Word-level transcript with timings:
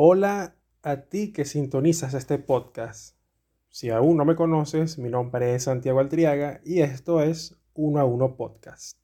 Hola 0.00 0.54
a 0.84 1.08
ti 1.08 1.32
que 1.32 1.44
sintonizas 1.44 2.14
este 2.14 2.38
podcast. 2.38 3.16
Si 3.68 3.90
aún 3.90 4.16
no 4.16 4.24
me 4.24 4.36
conoces, 4.36 4.96
mi 4.96 5.08
nombre 5.08 5.56
es 5.56 5.64
Santiago 5.64 5.98
Altriaga 5.98 6.60
y 6.64 6.82
esto 6.82 7.20
es 7.20 7.56
Uno 7.74 7.98
a 7.98 8.04
Uno 8.04 8.36
Podcast. 8.36 8.96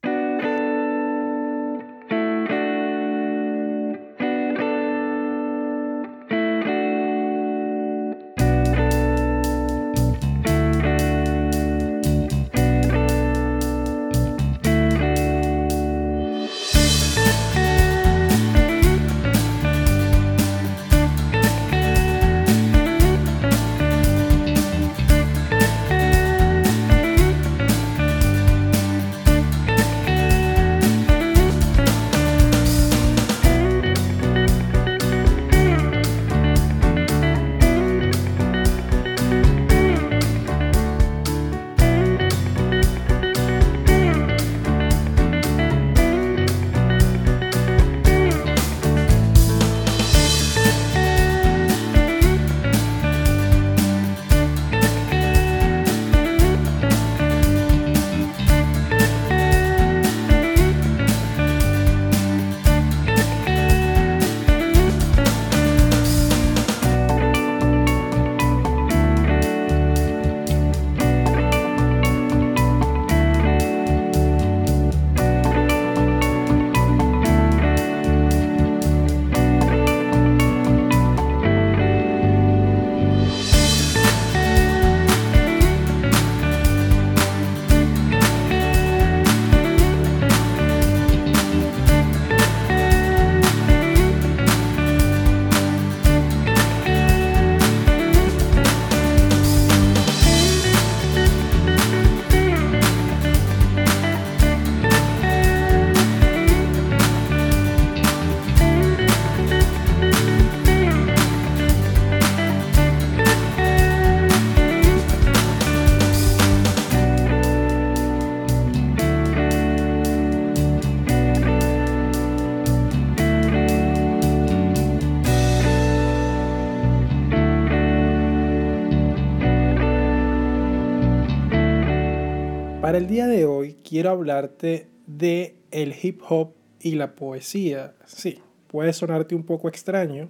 Quiero 133.95 134.09
hablarte 134.09 134.89
de 135.07 135.55
el 135.71 135.95
hip 136.03 136.21
hop 136.27 136.51
y 136.81 136.95
la 136.95 137.15
poesía. 137.15 137.95
Sí, 138.05 138.39
puede 138.67 138.91
sonarte 138.91 139.35
un 139.35 139.43
poco 139.43 139.69
extraño 139.69 140.27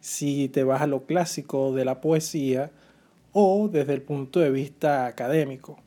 si 0.00 0.48
te 0.48 0.64
vas 0.64 0.82
a 0.82 0.88
lo 0.88 1.06
clásico 1.06 1.72
de 1.72 1.84
la 1.84 2.00
poesía 2.00 2.72
o 3.30 3.68
desde 3.68 3.94
el 3.94 4.02
punto 4.02 4.40
de 4.40 4.50
vista 4.50 5.06
académico. 5.06 5.78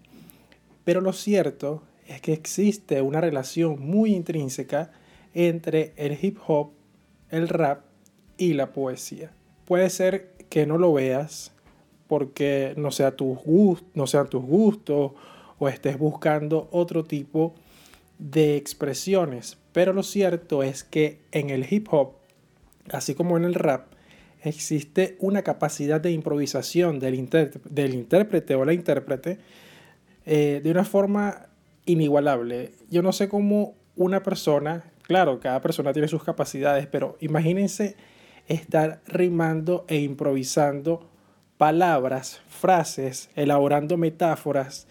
Pero 0.86 1.02
lo 1.02 1.12
cierto 1.12 1.84
es 2.08 2.22
que 2.22 2.32
existe 2.32 3.02
una 3.02 3.20
relación 3.20 3.78
muy 3.78 4.16
intrínseca 4.16 4.92
entre 5.34 5.92
el 5.98 6.18
hip 6.22 6.38
hop, 6.48 6.70
el 7.30 7.50
rap 7.50 7.82
y 8.38 8.54
la 8.54 8.72
poesía. 8.72 9.34
Puede 9.66 9.90
ser 9.90 10.32
que 10.48 10.66
no 10.66 10.78
lo 10.78 10.94
veas 10.94 11.52
porque 12.08 12.74
no, 12.78 12.92
sea 12.92 13.18
tus 13.18 13.38
no 13.96 14.08
sean 14.08 14.30
tus 14.30 14.46
gustos 14.46 15.12
o 15.59 15.69
estés 15.69 15.97
buscando 15.97 16.68
otro 16.72 17.03
tipo 17.03 17.56
de 18.19 18.57
expresiones. 18.57 19.57
Pero 19.73 19.94
lo 19.94 20.03
cierto 20.03 20.63
es 20.63 20.84
que 20.84 21.19
en 21.31 21.50
el 21.50 21.66
hip 21.72 21.88
hop, 21.91 22.13
así 22.91 23.16
como 23.16 23.38
en 23.38 23.44
el 23.44 23.53
rap, 23.53 23.88
existe 24.41 25.18
una 25.19 25.41
capacidad 25.41 26.00
de 26.00 26.12
improvisación 26.12 27.00
del, 27.00 27.29
del 27.69 27.94
intérprete 27.94 28.56
o 28.56 28.66
la 28.66 28.73
intérprete 28.73 29.40
eh, 30.25 30.62
de 30.63 30.72
una 30.72 30.84
forma 30.84 31.47
inigualable. 31.85 32.74
Yo 32.89 33.01
no 33.01 33.12
sé 33.12 33.29
cómo 33.29 33.75
una 33.95 34.24
persona, 34.24 34.84
claro, 35.03 35.39
cada 35.39 35.62
persona 35.62 35.94
tiene 35.94 36.07
sus 36.07 36.24
capacidades, 36.24 36.88
pero 36.88 37.18
imagínense 37.19 37.95
estar 38.47 39.01
rimando 39.07 39.85
e 39.88 39.97
improvisando 39.97 41.09
palabras, 41.57 42.41
frases, 42.47 43.29
elaborando 43.35 43.97
metáforas 43.97 44.88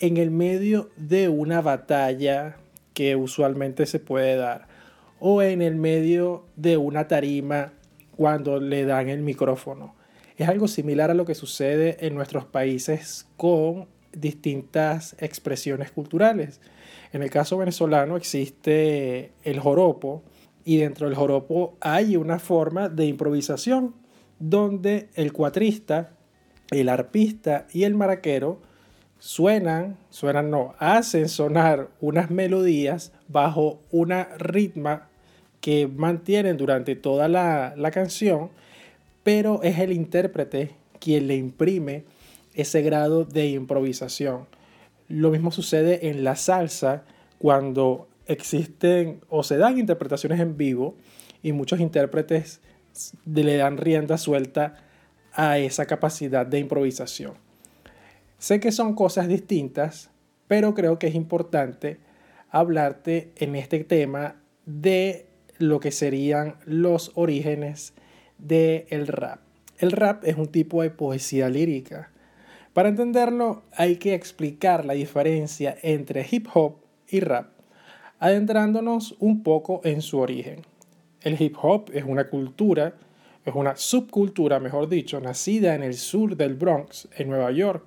en 0.00 0.16
el 0.16 0.30
medio 0.30 0.90
de 0.96 1.28
una 1.28 1.60
batalla 1.60 2.56
que 2.94 3.16
usualmente 3.16 3.86
se 3.86 4.00
puede 4.00 4.36
dar 4.36 4.66
o 5.20 5.42
en 5.42 5.62
el 5.62 5.76
medio 5.76 6.46
de 6.56 6.78
una 6.78 7.06
tarima 7.06 7.72
cuando 8.16 8.58
le 8.58 8.84
dan 8.84 9.08
el 9.08 9.20
micrófono. 9.20 9.94
Es 10.36 10.48
algo 10.48 10.68
similar 10.68 11.10
a 11.10 11.14
lo 11.14 11.26
que 11.26 11.34
sucede 11.34 11.98
en 12.00 12.14
nuestros 12.14 12.46
países 12.46 13.26
con 13.36 13.86
distintas 14.12 15.14
expresiones 15.18 15.90
culturales. 15.90 16.60
En 17.12 17.22
el 17.22 17.30
caso 17.30 17.58
venezolano 17.58 18.16
existe 18.16 19.32
el 19.42 19.60
joropo 19.60 20.22
y 20.64 20.78
dentro 20.78 21.06
del 21.06 21.16
joropo 21.16 21.76
hay 21.80 22.16
una 22.16 22.38
forma 22.38 22.88
de 22.88 23.04
improvisación 23.06 23.94
donde 24.38 25.10
el 25.14 25.32
cuatrista, 25.32 26.14
el 26.70 26.88
arpista 26.88 27.66
y 27.72 27.84
el 27.84 27.94
maraquero 27.94 28.62
suenan, 29.20 29.98
suenan 30.08 30.50
no, 30.50 30.74
hacen 30.78 31.28
sonar 31.28 31.88
unas 32.00 32.30
melodías 32.30 33.12
bajo 33.28 33.80
una 33.92 34.24
ritma 34.38 35.08
que 35.60 35.86
mantienen 35.86 36.56
durante 36.56 36.96
toda 36.96 37.28
la, 37.28 37.74
la 37.76 37.90
canción, 37.90 38.50
pero 39.22 39.62
es 39.62 39.78
el 39.78 39.92
intérprete 39.92 40.74
quien 40.98 41.28
le 41.28 41.36
imprime 41.36 42.04
ese 42.54 42.82
grado 42.82 43.24
de 43.24 43.48
improvisación. 43.48 44.46
Lo 45.08 45.30
mismo 45.30 45.52
sucede 45.52 46.08
en 46.08 46.24
la 46.24 46.34
salsa 46.36 47.04
cuando 47.38 48.08
existen 48.26 49.20
o 49.28 49.42
se 49.42 49.58
dan 49.58 49.78
interpretaciones 49.78 50.40
en 50.40 50.56
vivo 50.56 50.96
y 51.42 51.52
muchos 51.52 51.80
intérpretes 51.80 52.60
le 53.26 53.56
dan 53.56 53.76
rienda 53.76 54.18
suelta 54.18 54.76
a 55.32 55.58
esa 55.58 55.86
capacidad 55.86 56.46
de 56.46 56.58
improvisación. 56.58 57.49
Sé 58.40 58.58
que 58.58 58.72
son 58.72 58.94
cosas 58.94 59.28
distintas, 59.28 60.08
pero 60.48 60.72
creo 60.72 60.98
que 60.98 61.08
es 61.08 61.14
importante 61.14 61.98
hablarte 62.48 63.32
en 63.36 63.54
este 63.54 63.84
tema 63.84 64.36
de 64.64 65.26
lo 65.58 65.78
que 65.78 65.92
serían 65.92 66.56
los 66.64 67.12
orígenes 67.16 67.92
del 68.38 69.06
rap. 69.08 69.40
El 69.76 69.92
rap 69.92 70.24
es 70.24 70.36
un 70.36 70.46
tipo 70.46 70.80
de 70.80 70.88
poesía 70.88 71.50
lírica. 71.50 72.12
Para 72.72 72.88
entenderlo 72.88 73.62
hay 73.76 73.96
que 73.96 74.14
explicar 74.14 74.86
la 74.86 74.94
diferencia 74.94 75.76
entre 75.82 76.26
hip 76.30 76.46
hop 76.54 76.76
y 77.08 77.20
rap, 77.20 77.50
adentrándonos 78.20 79.16
un 79.18 79.42
poco 79.42 79.82
en 79.84 80.00
su 80.00 80.18
origen. 80.18 80.62
El 81.20 81.38
hip 81.38 81.56
hop 81.60 81.90
es 81.92 82.04
una 82.04 82.30
cultura, 82.30 82.94
es 83.44 83.54
una 83.54 83.76
subcultura, 83.76 84.60
mejor 84.60 84.88
dicho, 84.88 85.20
nacida 85.20 85.74
en 85.74 85.82
el 85.82 85.92
sur 85.92 86.38
del 86.38 86.54
Bronx, 86.54 87.06
en 87.18 87.28
Nueva 87.28 87.52
York, 87.52 87.84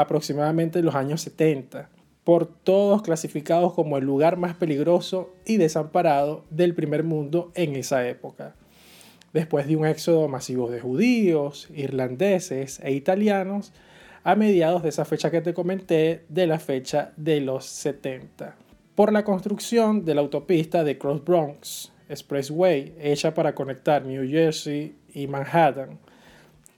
aproximadamente 0.00 0.78
en 0.78 0.84
los 0.84 0.94
años 0.94 1.20
70, 1.22 1.88
por 2.24 2.46
todos 2.46 3.02
clasificados 3.02 3.74
como 3.74 3.96
el 3.98 4.04
lugar 4.04 4.36
más 4.36 4.54
peligroso 4.54 5.30
y 5.46 5.56
desamparado 5.56 6.44
del 6.50 6.74
primer 6.74 7.04
mundo 7.04 7.50
en 7.54 7.76
esa 7.76 8.06
época. 8.06 8.54
después 9.32 9.68
de 9.68 9.76
un 9.76 9.86
éxodo 9.86 10.26
masivo 10.26 10.68
de 10.68 10.80
judíos, 10.80 11.68
irlandeses 11.72 12.80
e 12.80 12.90
italianos 12.92 13.72
a 14.24 14.34
mediados 14.34 14.82
de 14.82 14.88
esa 14.88 15.04
fecha 15.04 15.30
que 15.30 15.40
te 15.40 15.54
comenté, 15.54 16.24
de 16.28 16.48
la 16.48 16.58
fecha 16.58 17.12
de 17.16 17.40
los 17.40 17.64
70, 17.64 18.56
por 18.96 19.12
la 19.12 19.22
construcción 19.24 20.04
de 20.04 20.16
la 20.16 20.20
autopista 20.20 20.82
de 20.82 20.98
Cross 20.98 21.24
Bronx 21.24 21.92
Expressway, 22.08 22.94
hecha 22.98 23.34
para 23.34 23.54
conectar 23.54 24.04
New 24.04 24.28
Jersey 24.28 24.96
y 25.14 25.28
Manhattan. 25.28 25.98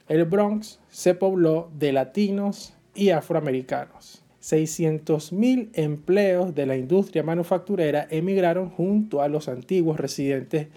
El 0.07 0.25
Bronx 0.25 0.79
se 0.89 1.15
pobló 1.15 1.71
de 1.73 1.91
latinos 1.91 2.73
y 2.95 3.09
afroamericanos. 3.09 4.23
600.000 4.43 5.69
empleos 5.73 6.53
de 6.53 6.65
la 6.65 6.75
industria 6.75 7.23
manufacturera 7.23 8.07
emigraron 8.09 8.69
junto 8.69 9.21
a 9.21 9.29
los 9.29 9.47
antiguos 9.47 9.97
residentes 9.97 10.67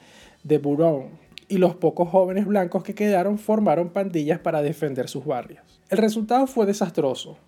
de 0.44 0.58
Bouron 0.58 1.08
y 1.48 1.58
los 1.58 1.74
pocos 1.74 2.08
jóvenes 2.08 2.46
blancos 2.46 2.84
que 2.84 2.94
quedaron 2.94 3.38
formaron 3.38 3.88
pandillas 3.88 4.38
para 4.38 4.62
defender 4.62 5.08
sus 5.08 5.24
barrios. 5.24 5.80
El 5.88 5.98
resultado 5.98 6.46
fue 6.46 6.64
desastroso. 6.64 7.38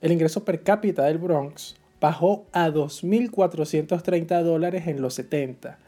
El 0.00 0.12
ingreso 0.12 0.44
per 0.44 0.62
cápita 0.62 1.04
del 1.04 1.18
Bronx 1.18 1.74
bajó 2.00 2.46
a 2.52 2.68
2.430 2.68 4.42
dólares 4.42 4.86
en 4.86 5.02
los 5.02 5.14
70, 5.14 5.78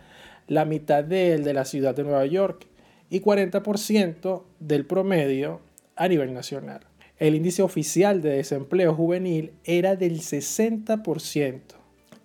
la 0.48 0.64
mitad 0.64 1.04
del 1.04 1.44
de 1.44 1.54
la 1.54 1.64
ciudad 1.64 1.94
de 1.94 2.02
Nueva 2.02 2.26
York 2.26 2.66
y 3.08 3.20
40% 3.20 4.42
del 4.58 4.84
promedio 4.84 5.60
a 5.94 6.08
nivel 6.08 6.34
nacional 6.34 6.80
el 7.18 7.34
índice 7.34 7.62
oficial 7.62 8.20
de 8.20 8.30
desempleo 8.30 8.94
juvenil 8.94 9.52
era 9.64 9.96
del 9.96 10.20
60%. 10.20 11.60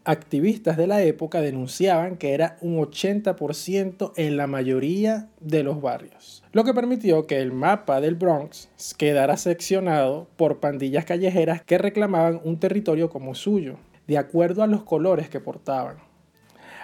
Activistas 0.04 0.76
de 0.76 0.88
la 0.88 1.02
época 1.04 1.40
denunciaban 1.40 2.18
que 2.18 2.34
era 2.34 2.58
un 2.60 2.78
80% 2.78 4.14
en 4.18 4.36
la 4.36 4.48
mayoría 4.48 5.30
de 5.40 5.64
los 5.64 5.80
barrios, 5.80 6.44
lo 6.52 6.64
que 6.66 6.74
permitió 6.74 7.26
que 7.26 7.38
el 7.38 7.54
mapa 7.54 8.02
del 8.02 8.16
Bronx 8.16 8.68
quedara 8.98 9.38
seccionado 9.38 10.28
por 10.36 10.60
pandillas 10.60 11.06
callejeras 11.06 11.62
que 11.62 11.78
reclamaban 11.78 12.42
un 12.44 12.60
territorio 12.60 13.10
como 13.10 13.36
suyo, 13.36 13.78
de 14.08 14.18
acuerdo 14.18 14.64
a 14.64 14.68
los 14.68 14.84
colores 14.84 15.30
que 15.30 15.40
portaban. 15.40 15.98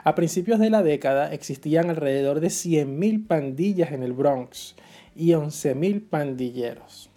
A 0.05 0.15
principios 0.15 0.59
de 0.59 0.69
la 0.69 0.83
década 0.83 1.33
existían 1.33 1.89
alrededor 1.89 2.39
de 2.39 2.47
100.000 2.47 3.27
pandillas 3.27 3.91
en 3.91 4.03
el 4.03 4.13
Bronx 4.13 4.75
y 5.15 5.31
11.000 5.31 6.07
pandilleros. 6.07 7.09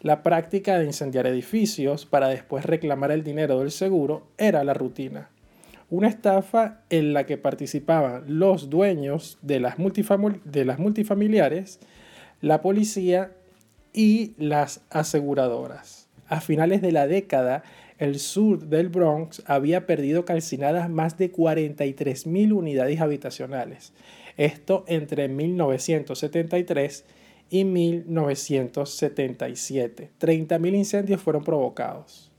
La 0.00 0.22
práctica 0.22 0.78
de 0.78 0.84
incendiar 0.84 1.26
edificios 1.26 2.06
para 2.06 2.28
después 2.28 2.64
reclamar 2.64 3.10
el 3.10 3.24
dinero 3.24 3.58
del 3.58 3.72
seguro 3.72 4.28
era 4.38 4.62
la 4.62 4.72
rutina. 4.72 5.30
Una 5.90 6.06
estafa 6.06 6.82
en 6.88 7.14
la 7.14 7.26
que 7.26 7.36
participaban 7.36 8.24
los 8.28 8.70
dueños 8.70 9.38
de 9.42 9.58
las, 9.58 9.74
de 10.44 10.64
las 10.64 10.78
multifamiliares, 10.78 11.80
la 12.40 12.62
policía 12.62 13.32
y 13.92 14.34
las 14.38 14.82
aseguradoras. 14.90 16.08
A 16.28 16.40
finales 16.40 16.80
de 16.80 16.92
la 16.92 17.08
década, 17.08 17.64
el 17.98 18.20
sur 18.20 18.66
del 18.68 18.90
Bronx 18.90 19.42
había 19.46 19.86
perdido 19.86 20.24
calcinadas 20.24 20.88
más 20.88 21.18
de 21.18 21.32
43.000 21.32 22.52
unidades 22.52 23.00
habitacionales. 23.00 23.92
Esto 24.36 24.84
entre 24.86 25.26
1973 25.26 27.04
y 27.50 27.64
1977. 27.64 30.10
30.000 30.20 30.74
incendios 30.74 31.20
fueron 31.20 31.44
provocados, 31.44 32.30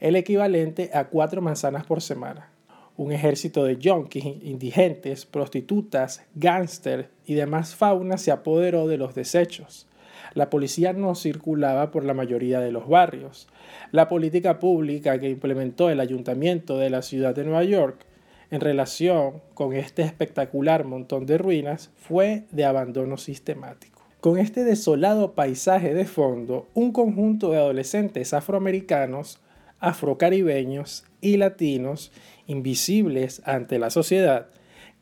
el 0.00 0.16
equivalente 0.16 0.90
a 0.92 1.08
cuatro 1.08 1.40
manzanas 1.40 1.86
por 1.86 2.02
semana. 2.02 2.50
Un 2.96 3.12
ejército 3.12 3.62
de 3.64 3.78
junkies, 3.82 4.26
indigentes, 4.42 5.24
prostitutas, 5.24 6.22
gángsters 6.34 7.08
y 7.24 7.32
demás 7.34 7.74
fauna 7.74 8.18
se 8.18 8.30
apoderó 8.30 8.86
de 8.86 8.98
los 8.98 9.14
desechos. 9.14 9.86
La 10.34 10.50
policía 10.50 10.92
no 10.92 11.14
circulaba 11.14 11.90
por 11.90 12.04
la 12.04 12.12
mayoría 12.14 12.60
de 12.60 12.72
los 12.72 12.88
barrios. 12.88 13.48
La 13.92 14.08
política 14.08 14.58
pública 14.58 15.18
que 15.18 15.30
implementó 15.30 15.88
el 15.90 16.00
ayuntamiento 16.00 16.76
de 16.78 16.90
la 16.90 17.00
ciudad 17.02 17.34
de 17.34 17.44
Nueva 17.44 17.64
York 17.64 18.04
en 18.50 18.60
relación 18.60 19.40
con 19.54 19.72
este 19.72 20.02
espectacular 20.02 20.84
montón 20.84 21.24
de 21.26 21.38
ruinas 21.38 21.90
fue 21.96 22.44
de 22.50 22.66
abandono 22.66 23.16
sistemático. 23.16 24.01
Con 24.22 24.38
este 24.38 24.62
desolado 24.62 25.32
paisaje 25.32 25.94
de 25.94 26.04
fondo, 26.04 26.68
un 26.74 26.92
conjunto 26.92 27.50
de 27.50 27.56
adolescentes 27.56 28.32
afroamericanos, 28.32 29.40
afrocaribeños 29.80 31.04
y 31.20 31.38
latinos, 31.38 32.12
invisibles 32.46 33.42
ante 33.46 33.80
la 33.80 33.90
sociedad, 33.90 34.46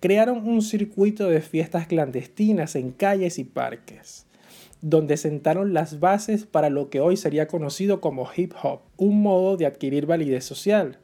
crearon 0.01 0.49
un 0.49 0.63
circuito 0.63 1.29
de 1.29 1.43
fiestas 1.43 1.87
clandestinas 1.87 2.77
en 2.77 2.93
calles 2.93 3.39
y 3.39 3.45
parques, 3.45 4.25
donde 4.81 5.19
sentaron 5.19 5.75
las 5.75 6.01
bases 6.01 6.47
para 6.47 6.71
lo 6.71 6.89
que 6.89 7.01
hoy 7.01 7.19
sería 7.19 7.47
conocido 7.47 8.01
como 8.01 8.27
hip 8.35 8.55
hop, 8.63 8.81
un 8.97 9.21
modo 9.21 9.59
de 9.59 9.67
adquirir 9.67 10.07
validez 10.07 10.47
social, 10.47 10.97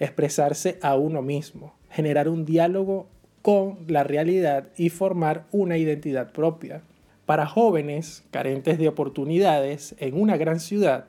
expresarse 0.00 0.80
a 0.82 0.96
uno 0.96 1.22
mismo, 1.22 1.76
generar 1.88 2.28
un 2.28 2.44
diálogo 2.44 3.06
con 3.42 3.78
la 3.86 4.02
realidad 4.02 4.70
y 4.76 4.88
formar 4.88 5.46
una 5.52 5.76
identidad 5.78 6.32
propia. 6.32 6.82
Para 7.30 7.46
jóvenes 7.46 8.24
carentes 8.32 8.76
de 8.76 8.88
oportunidades 8.88 9.94
en 10.00 10.20
una 10.20 10.36
gran 10.36 10.58
ciudad, 10.58 11.04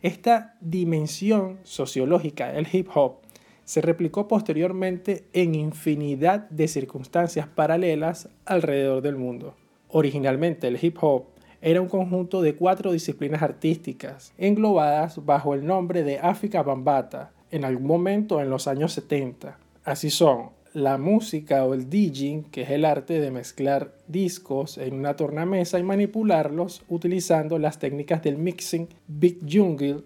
esta 0.00 0.56
dimensión 0.62 1.58
sociológica 1.64 2.50
del 2.50 2.66
hip 2.72 2.88
hop 2.94 3.16
se 3.64 3.82
replicó 3.82 4.26
posteriormente 4.26 5.26
en 5.34 5.54
infinidad 5.54 6.48
de 6.48 6.66
circunstancias 6.68 7.46
paralelas 7.46 8.30
alrededor 8.46 9.02
del 9.02 9.16
mundo. 9.16 9.54
Originalmente 9.88 10.66
el 10.66 10.82
hip 10.82 10.96
hop 11.02 11.26
era 11.60 11.82
un 11.82 11.88
conjunto 11.88 12.40
de 12.40 12.56
cuatro 12.56 12.90
disciplinas 12.90 13.42
artísticas 13.42 14.32
englobadas 14.38 15.26
bajo 15.26 15.52
el 15.52 15.66
nombre 15.66 16.04
de 16.04 16.18
África 16.20 16.62
Bambata 16.62 17.32
en 17.50 17.66
algún 17.66 17.86
momento 17.86 18.40
en 18.40 18.48
los 18.48 18.66
años 18.66 18.94
70. 18.94 19.58
Así 19.84 20.08
son 20.08 20.55
la 20.76 20.98
música 20.98 21.64
o 21.64 21.72
el 21.72 21.88
DJing, 21.88 22.50
que 22.50 22.60
es 22.60 22.70
el 22.70 22.84
arte 22.84 23.18
de 23.18 23.30
mezclar 23.30 23.96
discos 24.08 24.76
en 24.76 24.92
una 24.92 25.16
tornamesa 25.16 25.78
y 25.78 25.82
manipularlos 25.82 26.82
utilizando 26.90 27.58
las 27.58 27.78
técnicas 27.78 28.22
del 28.22 28.36
mixing, 28.36 28.86
beat 29.08 29.36
jungle 29.50 30.02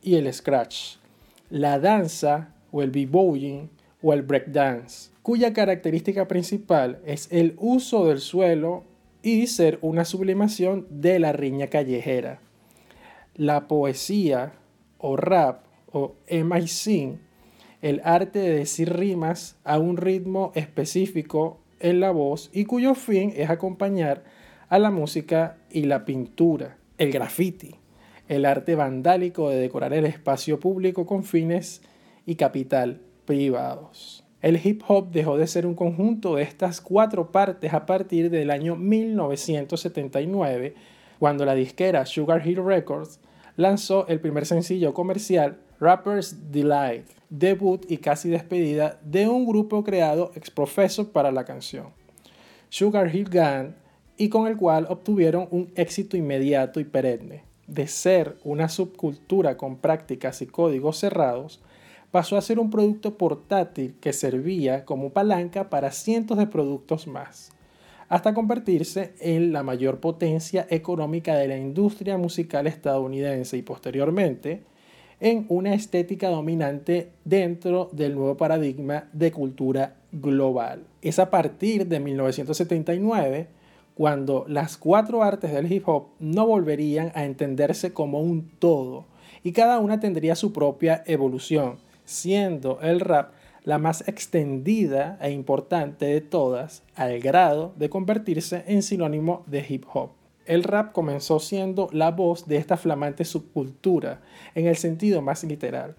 y 0.00 0.14
el 0.14 0.32
scratch. 0.32 0.98
La 1.50 1.80
danza 1.80 2.54
o 2.70 2.82
el 2.82 2.92
b-boying 2.92 3.68
o 4.00 4.12
el 4.12 4.22
breakdance, 4.22 5.10
cuya 5.22 5.52
característica 5.52 6.28
principal 6.28 7.00
es 7.04 7.26
el 7.32 7.56
uso 7.58 8.06
del 8.06 8.20
suelo 8.20 8.84
y 9.24 9.48
ser 9.48 9.80
una 9.82 10.04
sublimación 10.04 10.86
de 10.88 11.18
la 11.18 11.32
riña 11.32 11.66
callejera. 11.66 12.38
La 13.34 13.66
poesía 13.66 14.52
o 14.98 15.16
rap 15.16 15.64
o 15.90 16.14
MIC 16.30 17.18
el 17.82 18.00
arte 18.04 18.38
de 18.38 18.54
decir 18.54 18.96
rimas 18.96 19.56
a 19.64 19.78
un 19.78 19.96
ritmo 19.96 20.52
específico 20.54 21.60
en 21.80 21.98
la 22.00 22.12
voz 22.12 22.48
y 22.52 22.64
cuyo 22.64 22.94
fin 22.94 23.32
es 23.36 23.50
acompañar 23.50 24.22
a 24.68 24.78
la 24.78 24.90
música 24.90 25.58
y 25.70 25.82
la 25.84 26.04
pintura, 26.04 26.78
el 26.96 27.10
graffiti, 27.10 27.74
el 28.28 28.46
arte 28.46 28.76
vandálico 28.76 29.50
de 29.50 29.56
decorar 29.56 29.92
el 29.92 30.06
espacio 30.06 30.60
público 30.60 31.06
con 31.06 31.24
fines 31.24 31.82
y 32.24 32.36
capital 32.36 33.00
privados. 33.26 34.24
El 34.40 34.64
hip 34.64 34.82
hop 34.86 35.10
dejó 35.10 35.36
de 35.36 35.46
ser 35.46 35.66
un 35.66 35.74
conjunto 35.74 36.36
de 36.36 36.42
estas 36.42 36.80
cuatro 36.80 37.32
partes 37.32 37.74
a 37.74 37.84
partir 37.84 38.30
del 38.30 38.50
año 38.50 38.76
1979, 38.76 40.74
cuando 41.18 41.44
la 41.44 41.54
disquera 41.54 42.06
Sugar 42.06 42.46
Hill 42.46 42.64
Records 42.64 43.20
lanzó 43.56 44.06
el 44.08 44.20
primer 44.20 44.46
sencillo 44.46 44.94
comercial 44.94 45.58
Rapper's 45.82 46.52
Delight, 46.52 47.06
debut 47.28 47.84
y 47.90 47.96
casi 47.96 48.28
despedida 48.28 49.00
de 49.02 49.26
un 49.26 49.44
grupo 49.44 49.82
creado 49.82 50.30
ex 50.36 50.48
profeso 50.48 51.10
para 51.10 51.32
la 51.32 51.44
canción, 51.44 51.88
Sugar 52.68 53.12
Hill 53.12 53.28
Gang, 53.28 53.74
y 54.16 54.28
con 54.28 54.46
el 54.46 54.56
cual 54.56 54.86
obtuvieron 54.88 55.48
un 55.50 55.72
éxito 55.74 56.16
inmediato 56.16 56.78
y 56.78 56.84
perenne. 56.84 57.42
De 57.66 57.88
ser 57.88 58.36
una 58.44 58.68
subcultura 58.68 59.56
con 59.56 59.76
prácticas 59.76 60.40
y 60.40 60.46
códigos 60.46 60.98
cerrados, 60.98 61.60
pasó 62.12 62.36
a 62.36 62.42
ser 62.42 62.60
un 62.60 62.70
producto 62.70 63.18
portátil 63.18 63.96
que 64.00 64.12
servía 64.12 64.84
como 64.84 65.10
palanca 65.10 65.68
para 65.68 65.90
cientos 65.90 66.38
de 66.38 66.46
productos 66.46 67.08
más, 67.08 67.50
hasta 68.08 68.34
convertirse 68.34 69.14
en 69.18 69.52
la 69.52 69.64
mayor 69.64 69.98
potencia 69.98 70.64
económica 70.70 71.34
de 71.34 71.48
la 71.48 71.56
industria 71.56 72.18
musical 72.18 72.68
estadounidense 72.68 73.56
y 73.56 73.62
posteriormente 73.62 74.62
en 75.22 75.46
una 75.48 75.72
estética 75.72 76.30
dominante 76.30 77.12
dentro 77.24 77.88
del 77.92 78.16
nuevo 78.16 78.36
paradigma 78.36 79.04
de 79.12 79.30
cultura 79.30 79.94
global. 80.10 80.82
Es 81.00 81.20
a 81.20 81.30
partir 81.30 81.86
de 81.86 82.00
1979 82.00 83.46
cuando 83.94 84.44
las 84.48 84.76
cuatro 84.76 85.22
artes 85.22 85.52
del 85.52 85.72
hip 85.72 85.88
hop 85.88 86.08
no 86.18 86.44
volverían 86.48 87.12
a 87.14 87.24
entenderse 87.24 87.92
como 87.92 88.20
un 88.20 88.50
todo 88.58 89.04
y 89.44 89.52
cada 89.52 89.78
una 89.78 90.00
tendría 90.00 90.34
su 90.34 90.52
propia 90.52 91.04
evolución, 91.06 91.76
siendo 92.04 92.80
el 92.80 92.98
rap 92.98 93.30
la 93.62 93.78
más 93.78 94.08
extendida 94.08 95.18
e 95.22 95.30
importante 95.30 96.06
de 96.06 96.20
todas, 96.20 96.82
al 96.96 97.20
grado 97.20 97.74
de 97.76 97.88
convertirse 97.88 98.64
en 98.66 98.82
sinónimo 98.82 99.44
de 99.46 99.64
hip 99.68 99.84
hop. 99.94 100.21
El 100.46 100.64
rap 100.64 100.92
comenzó 100.92 101.38
siendo 101.38 101.88
la 101.92 102.10
voz 102.10 102.46
de 102.46 102.56
esta 102.56 102.76
flamante 102.76 103.24
subcultura, 103.24 104.20
en 104.54 104.66
el 104.66 104.76
sentido 104.76 105.22
más 105.22 105.44
literal. 105.44 105.94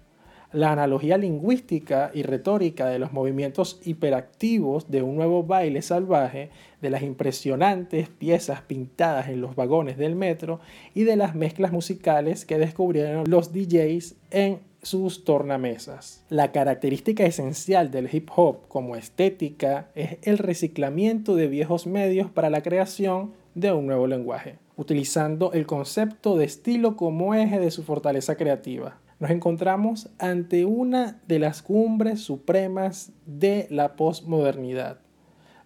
La 0.52 0.70
analogía 0.70 1.18
lingüística 1.18 2.12
y 2.14 2.22
retórica 2.22 2.86
de 2.86 3.00
los 3.00 3.12
movimientos 3.12 3.80
hiperactivos 3.84 4.88
de 4.88 5.02
un 5.02 5.16
nuevo 5.16 5.42
baile 5.42 5.82
salvaje, 5.82 6.50
de 6.80 6.90
las 6.90 7.02
impresionantes 7.02 8.08
piezas 8.08 8.60
pintadas 8.60 9.28
en 9.28 9.40
los 9.40 9.56
vagones 9.56 9.96
del 9.96 10.14
metro 10.14 10.60
y 10.94 11.04
de 11.04 11.16
las 11.16 11.34
mezclas 11.34 11.72
musicales 11.72 12.44
que 12.44 12.58
descubrieron 12.58 13.24
los 13.28 13.52
DJs 13.52 14.14
en 14.30 14.60
sus 14.84 15.24
tornamesas. 15.24 16.22
La 16.28 16.52
característica 16.52 17.24
esencial 17.24 17.90
del 17.90 18.08
hip 18.12 18.30
hop 18.36 18.68
como 18.68 18.96
estética 18.96 19.88
es 19.94 20.18
el 20.22 20.38
reciclamiento 20.38 21.34
de 21.34 21.48
viejos 21.48 21.86
medios 21.86 22.30
para 22.30 22.50
la 22.50 22.62
creación 22.62 23.32
de 23.54 23.72
un 23.72 23.86
nuevo 23.86 24.06
lenguaje, 24.06 24.58
utilizando 24.76 25.52
el 25.52 25.66
concepto 25.66 26.36
de 26.36 26.44
estilo 26.44 26.96
como 26.96 27.34
eje 27.34 27.60
de 27.60 27.70
su 27.70 27.82
fortaleza 27.82 28.36
creativa. 28.36 28.98
Nos 29.20 29.30
encontramos 29.30 30.10
ante 30.18 30.64
una 30.64 31.20
de 31.28 31.38
las 31.38 31.62
cumbres 31.62 32.20
supremas 32.20 33.12
de 33.26 33.66
la 33.70 33.96
postmodernidad. 33.96 34.98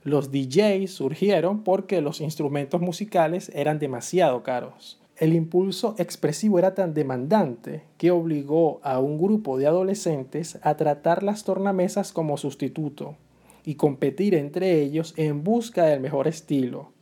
Los 0.04 0.30
DJs 0.30 0.90
surgieron 0.90 1.64
porque 1.64 2.00
los 2.00 2.20
instrumentos 2.20 2.80
musicales 2.80 3.50
eran 3.54 3.78
demasiado 3.78 4.42
caros. 4.42 5.00
El 5.16 5.34
impulso 5.34 5.96
expresivo 5.98 6.60
era 6.60 6.74
tan 6.74 6.94
demandante 6.94 7.82
que 7.96 8.12
obligó 8.12 8.78
a 8.84 9.00
un 9.00 9.18
grupo 9.18 9.58
de 9.58 9.66
adolescentes 9.66 10.60
a 10.62 10.76
tratar 10.76 11.24
las 11.24 11.42
tornamesas 11.42 12.12
como 12.12 12.36
sustituto 12.36 13.16
y 13.64 13.74
competir 13.74 14.36
entre 14.36 14.80
ellos 14.80 15.14
en 15.16 15.42
busca 15.42 15.84
del 15.86 15.98
mejor 16.00 16.28
estilo. 16.28 16.92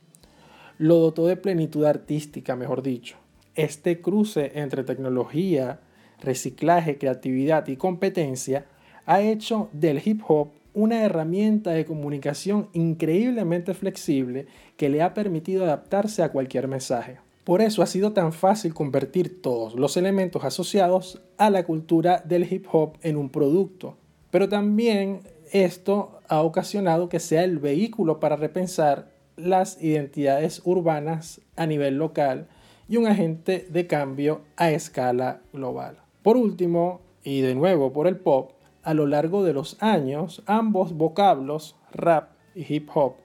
Lo 0.77 0.97
dotó 0.97 1.27
de 1.27 1.37
plenitud 1.37 1.85
artística, 1.85 2.55
mejor 2.55 2.83
dicho. 2.83 3.17
Este 3.55 4.01
cruce 4.01 4.51
entre 4.55 4.83
tecnología, 4.83 5.79
reciclaje, 6.21 6.97
creatividad 6.97 7.67
y 7.67 7.77
competencia 7.77 8.65
ha 9.05 9.21
hecho 9.21 9.69
del 9.73 10.01
hip 10.05 10.21
hop 10.27 10.49
una 10.75 11.03
herramienta 11.03 11.71
de 11.71 11.85
comunicación 11.85 12.69
increíblemente 12.73 13.73
flexible 13.73 14.45
que 14.75 14.89
le 14.89 15.01
ha 15.01 15.15
permitido 15.15 15.63
adaptarse 15.63 16.21
a 16.21 16.31
cualquier 16.31 16.67
mensaje. 16.67 17.17
Por 17.43 17.61
eso 17.61 17.81
ha 17.81 17.87
sido 17.87 18.13
tan 18.13 18.31
fácil 18.31 18.75
convertir 18.75 19.41
todos 19.41 19.73
los 19.73 19.97
elementos 19.97 20.43
asociados 20.43 21.23
a 21.37 21.49
la 21.49 21.63
cultura 21.63 22.21
del 22.23 22.51
hip 22.51 22.67
hop 22.71 22.97
en 23.01 23.17
un 23.17 23.29
producto. 23.29 23.97
Pero 24.29 24.49
también 24.49 25.21
esto 25.51 26.19
ha 26.27 26.41
ocasionado 26.41 27.09
que 27.09 27.19
sea 27.19 27.43
el 27.43 27.57
vehículo 27.57 28.19
para 28.19 28.35
repensar 28.35 29.16
las 29.37 29.81
identidades 29.81 30.61
urbanas 30.65 31.41
a 31.55 31.65
nivel 31.65 31.97
local 31.97 32.47
y 32.89 32.97
un 32.97 33.07
agente 33.07 33.67
de 33.69 33.87
cambio 33.87 34.41
a 34.55 34.71
escala 34.71 35.41
global. 35.53 35.97
Por 36.23 36.37
último, 36.37 37.01
y 37.23 37.41
de 37.41 37.55
nuevo 37.55 37.93
por 37.93 38.07
el 38.07 38.17
pop, 38.17 38.51
a 38.83 38.93
lo 38.93 39.05
largo 39.05 39.43
de 39.43 39.53
los 39.53 39.81
años, 39.81 40.43
ambos 40.45 40.93
vocablos, 40.93 41.75
rap 41.91 42.31
y 42.55 42.73
hip 42.73 42.89
hop, 42.93 43.15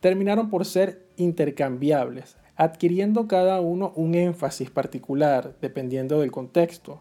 terminaron 0.00 0.50
por 0.50 0.64
ser 0.64 1.04
intercambiables, 1.16 2.36
adquiriendo 2.56 3.26
cada 3.26 3.60
uno 3.60 3.92
un 3.96 4.14
énfasis 4.14 4.70
particular 4.70 5.54
dependiendo 5.60 6.20
del 6.20 6.30
contexto. 6.30 7.00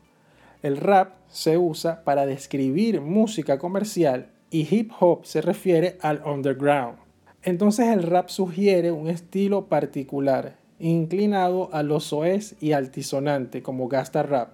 El 0.61 0.77
rap 0.77 1.13
se 1.27 1.57
usa 1.57 2.03
para 2.03 2.25
describir 2.25 2.99
música 2.99 3.59
comercial 3.59 4.29
y 4.49 4.67
hip 4.75 4.91
hop 4.99 5.25
se 5.25 5.41
refiere 5.41 5.97
al 6.01 6.21
underground. 6.25 7.08
Entonces 7.43 7.87
el 7.87 8.03
rap 8.03 8.29
sugiere 8.29 8.91
un 8.91 9.07
estilo 9.07 9.65
particular, 9.67 10.57
inclinado 10.79 11.69
a 11.73 11.83
lo 11.83 11.99
soez 11.99 12.55
y 12.59 12.73
altisonante 12.73 13.61
como 13.61 13.87
gasta 13.87 14.23
rap. 14.23 14.53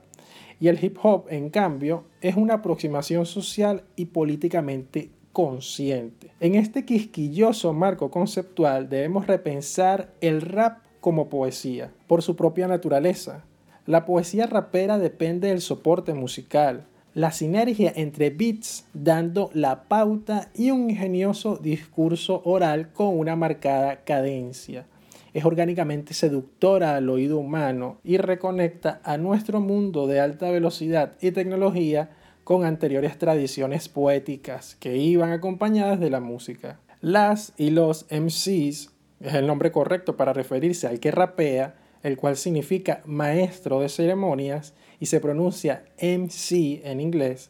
Y 0.60 0.68
el 0.68 0.84
hip 0.84 0.98
hop, 1.02 1.26
en 1.30 1.50
cambio, 1.50 2.06
es 2.22 2.36
una 2.36 2.56
aproximación 2.56 3.26
social 3.26 3.84
y 3.96 4.06
políticamente 4.06 5.10
consciente. 5.34 6.32
En 6.40 6.56
este 6.56 6.86
quisquilloso 6.86 7.74
marco 7.74 8.10
conceptual 8.10 8.88
debemos 8.88 9.28
repensar 9.28 10.14
el 10.22 10.42
rap 10.42 10.78
como 11.02 11.28
poesía, 11.28 11.92
por 12.08 12.22
su 12.22 12.36
propia 12.36 12.68
naturaleza. 12.68 13.44
La 13.86 14.06
poesía 14.06 14.48
rapera 14.48 14.98
depende 14.98 15.50
del 15.50 15.62
soporte 15.62 16.14
musical, 16.14 16.86
la 17.16 17.32
sinergia 17.32 17.94
entre 17.96 18.30
beats 18.30 18.86
dando 18.94 19.50
la 19.54 19.86
pauta 19.86 20.50
y 20.54 20.72
un 20.72 20.90
ingenioso 20.90 21.56
discurso 21.56 22.42
oral 22.44 22.92
con 22.92 23.18
una 23.18 23.38
marcada 23.38 24.04
cadencia. 24.04 24.86
Es 25.34 25.46
orgánicamente 25.46 26.14
seductora 26.14 26.98
al 26.98 27.10
oído 27.10 27.38
humano 27.38 28.00
y 28.04 28.18
reconecta 28.18 29.00
a 29.06 29.18
nuestro 29.18 29.62
mundo 29.62 30.08
de 30.08 30.20
alta 30.20 30.52
velocidad 30.52 31.14
y 31.22 31.32
tecnología 31.32 32.10
con 32.44 32.66
anteriores 32.66 33.18
tradiciones 33.18 33.88
poéticas 33.88 34.76
que 34.76 34.98
iban 34.98 35.32
acompañadas 35.32 36.02
de 36.02 36.10
la 36.10 36.20
música. 36.20 36.82
Las 37.00 37.54
y 37.56 37.70
los 37.70 38.08
MCs 38.12 38.92
es 39.22 39.34
el 39.34 39.48
nombre 39.48 39.72
correcto 39.72 40.18
para 40.18 40.34
referirse 40.34 40.86
al 40.88 41.00
que 41.00 41.12
rapea, 41.12 41.76
el 42.04 42.18
cual 42.18 42.36
significa 42.36 43.02
maestro 43.06 43.80
de 43.80 43.88
ceremonias 43.88 44.74
y 45.00 45.08
se 45.08 45.20
pronuncia 45.20 45.86
MC 46.02 46.82
en 46.84 47.00
inglés, 47.02 47.50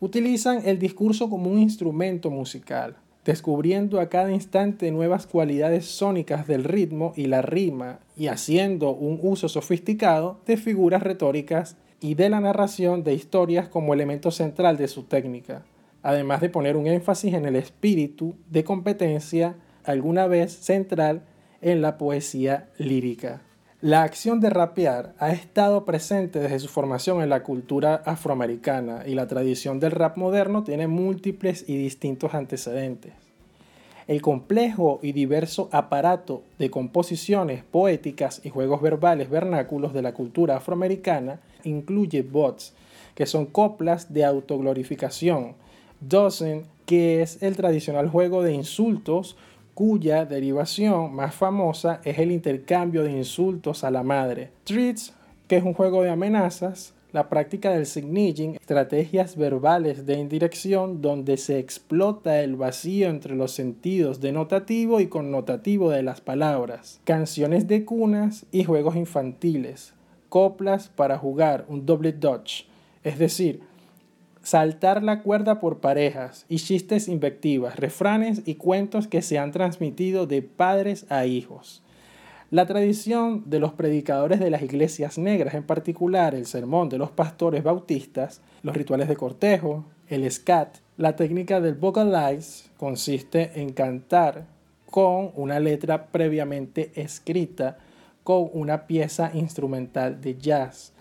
utilizan 0.00 0.62
el 0.66 0.78
discurso 0.78 1.30
como 1.30 1.50
un 1.50 1.60
instrumento 1.60 2.30
musical, 2.30 2.96
descubriendo 3.24 4.00
a 4.00 4.08
cada 4.08 4.32
instante 4.32 4.90
nuevas 4.90 5.26
cualidades 5.26 5.86
sónicas 5.86 6.46
del 6.46 6.64
ritmo 6.64 7.12
y 7.16 7.26
la 7.26 7.40
rima 7.40 8.00
y 8.16 8.26
haciendo 8.26 8.90
un 8.90 9.20
uso 9.22 9.48
sofisticado 9.48 10.40
de 10.46 10.56
figuras 10.56 11.02
retóricas 11.02 11.76
y 12.00 12.14
de 12.14 12.28
la 12.28 12.40
narración 12.40 13.04
de 13.04 13.14
historias 13.14 13.68
como 13.68 13.94
elemento 13.94 14.32
central 14.32 14.76
de 14.76 14.88
su 14.88 15.04
técnica, 15.04 15.62
además 16.02 16.40
de 16.40 16.50
poner 16.50 16.76
un 16.76 16.88
énfasis 16.88 17.34
en 17.34 17.46
el 17.46 17.54
espíritu 17.54 18.34
de 18.50 18.64
competencia 18.64 19.54
alguna 19.84 20.26
vez 20.26 20.52
central 20.52 21.22
en 21.60 21.80
la 21.80 21.96
poesía 21.96 22.70
lírica. 22.76 23.42
La 23.82 24.04
acción 24.04 24.38
de 24.38 24.48
rapear 24.48 25.12
ha 25.18 25.32
estado 25.32 25.84
presente 25.84 26.38
desde 26.38 26.60
su 26.60 26.68
formación 26.68 27.20
en 27.20 27.28
la 27.28 27.42
cultura 27.42 28.00
afroamericana 28.06 29.02
y 29.04 29.16
la 29.16 29.26
tradición 29.26 29.80
del 29.80 29.90
rap 29.90 30.16
moderno 30.16 30.62
tiene 30.62 30.86
múltiples 30.86 31.64
y 31.66 31.76
distintos 31.76 32.32
antecedentes. 32.32 33.12
El 34.06 34.22
complejo 34.22 35.00
y 35.02 35.10
diverso 35.10 35.68
aparato 35.72 36.44
de 36.60 36.70
composiciones 36.70 37.64
poéticas 37.64 38.40
y 38.44 38.50
juegos 38.50 38.80
verbales 38.80 39.28
vernáculos 39.28 39.92
de 39.92 40.02
la 40.02 40.14
cultura 40.14 40.58
afroamericana 40.58 41.40
incluye 41.64 42.22
bots, 42.22 42.74
que 43.16 43.26
son 43.26 43.46
coplas 43.46 44.14
de 44.14 44.24
autoglorificación, 44.24 45.56
dozen, 46.00 46.66
que 46.86 47.20
es 47.20 47.42
el 47.42 47.56
tradicional 47.56 48.08
juego 48.08 48.44
de 48.44 48.52
insultos 48.52 49.36
cuya 49.74 50.24
derivación 50.24 51.14
más 51.14 51.34
famosa 51.34 52.00
es 52.04 52.18
el 52.18 52.30
intercambio 52.30 53.02
de 53.02 53.12
insultos 53.12 53.84
a 53.84 53.90
la 53.90 54.02
madre. 54.02 54.50
Treats, 54.64 55.14
que 55.48 55.56
es 55.56 55.64
un 55.64 55.74
juego 55.74 56.02
de 56.02 56.10
amenazas, 56.10 56.94
la 57.12 57.28
práctica 57.28 57.70
del 57.70 57.84
signaging, 57.84 58.54
estrategias 58.54 59.36
verbales 59.36 60.06
de 60.06 60.14
indirección 60.14 61.02
donde 61.02 61.36
se 61.36 61.58
explota 61.58 62.40
el 62.40 62.56
vacío 62.56 63.08
entre 63.08 63.34
los 63.34 63.52
sentidos 63.52 64.20
denotativo 64.20 64.98
y 65.00 65.08
connotativo 65.08 65.90
de 65.90 66.02
las 66.02 66.22
palabras, 66.22 67.00
canciones 67.04 67.68
de 67.68 67.84
cunas 67.84 68.46
y 68.50 68.64
juegos 68.64 68.96
infantiles, 68.96 69.92
coplas 70.30 70.88
para 70.88 71.18
jugar 71.18 71.66
un 71.68 71.84
doble 71.84 72.12
dodge, 72.12 72.64
es 73.04 73.18
decir, 73.18 73.60
saltar 74.42 75.02
la 75.02 75.22
cuerda 75.22 75.60
por 75.60 75.78
parejas 75.78 76.46
y 76.48 76.56
chistes 76.56 77.08
invectivas, 77.08 77.76
refranes 77.76 78.42
y 78.44 78.56
cuentos 78.56 79.06
que 79.06 79.22
se 79.22 79.38
han 79.38 79.52
transmitido 79.52 80.26
de 80.26 80.42
padres 80.42 81.06
a 81.10 81.26
hijos. 81.26 81.82
La 82.50 82.66
tradición 82.66 83.44
de 83.46 83.60
los 83.60 83.72
predicadores 83.72 84.38
de 84.38 84.50
las 84.50 84.62
iglesias 84.62 85.16
negras, 85.16 85.54
en 85.54 85.62
particular 85.62 86.34
el 86.34 86.44
sermón 86.44 86.90
de 86.90 86.98
los 86.98 87.10
pastores 87.10 87.62
bautistas, 87.62 88.42
los 88.62 88.76
rituales 88.76 89.08
de 89.08 89.16
cortejo, 89.16 89.86
el 90.08 90.30
scat, 90.30 90.76
la 90.98 91.16
técnica 91.16 91.60
del 91.62 91.74
vocalize 91.74 92.68
consiste 92.76 93.52
en 93.60 93.72
cantar 93.72 94.44
con 94.90 95.30
una 95.34 95.58
letra 95.60 96.08
previamente 96.08 96.92
escrita 96.94 97.78
con 98.22 98.50
una 98.52 98.86
pieza 98.86 99.30
instrumental 99.32 100.20
de 100.20 100.36
jazz 100.36 100.92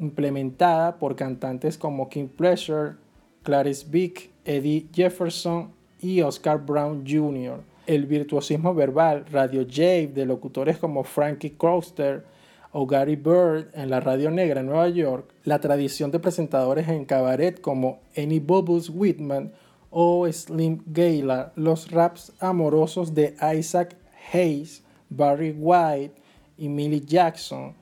implementada 0.00 0.98
por 0.98 1.14
cantantes 1.14 1.78
como 1.78 2.08
King 2.08 2.28
Pleasure, 2.28 2.94
Clarice 3.42 3.86
Vick, 3.88 4.30
Eddie 4.44 4.88
Jefferson 4.92 5.72
y 6.00 6.22
Oscar 6.22 6.64
Brown 6.64 7.04
Jr. 7.06 7.60
El 7.86 8.06
virtuosismo 8.06 8.74
verbal 8.74 9.26
Radio 9.30 9.66
Jave 9.68 10.08
de 10.08 10.26
locutores 10.26 10.78
como 10.78 11.04
Frankie 11.04 11.50
Crowster 11.50 12.24
o 12.72 12.86
Gary 12.86 13.16
Bird 13.16 13.68
en 13.74 13.90
la 13.90 14.00
radio 14.00 14.30
negra 14.30 14.60
en 14.60 14.66
Nueva 14.66 14.88
York, 14.88 15.32
la 15.44 15.60
tradición 15.60 16.10
de 16.10 16.20
presentadores 16.20 16.88
en 16.88 17.04
cabaret 17.04 17.60
como 17.60 18.00
Annie 18.16 18.40
Bubbles 18.40 18.90
Whitman 18.90 19.52
o 19.90 20.30
Slim 20.30 20.82
Gayla, 20.86 21.52
los 21.56 21.90
raps 21.90 22.32
amorosos 22.38 23.14
de 23.14 23.34
Isaac 23.56 23.96
Hayes, 24.32 24.84
Barry 25.08 25.54
White 25.58 26.14
y 26.56 26.68
Millie 26.68 27.00
Jackson, 27.00 27.74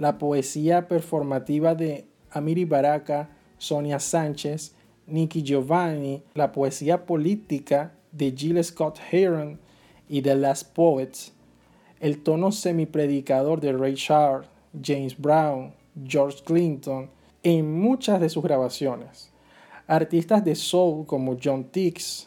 la 0.00 0.16
poesía 0.16 0.88
performativa 0.88 1.74
de 1.74 2.06
Amiri 2.30 2.64
Baraka, 2.64 3.28
Sonia 3.58 4.00
Sánchez, 4.00 4.74
Nicky 5.06 5.42
Giovanni, 5.42 6.22
la 6.32 6.52
poesía 6.52 7.04
política 7.04 7.92
de 8.10 8.32
Jill 8.34 8.64
Scott 8.64 8.98
Heron 9.12 9.60
y 10.08 10.22
The 10.22 10.36
Last 10.36 10.72
Poets, 10.74 11.34
el 12.00 12.22
tono 12.22 12.50
semipredicador 12.50 13.60
de 13.60 13.74
Ray 13.74 13.94
Charles, 13.94 14.48
James 14.82 15.14
Brown, 15.18 15.74
George 16.02 16.38
Clinton, 16.46 17.10
en 17.42 17.70
muchas 17.78 18.22
de 18.22 18.30
sus 18.30 18.42
grabaciones. 18.42 19.30
Artistas 19.86 20.42
de 20.42 20.54
soul 20.54 21.04
como 21.04 21.36
John 21.42 21.64
Tix, 21.64 22.26